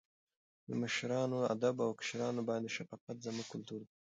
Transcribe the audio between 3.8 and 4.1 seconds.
دی.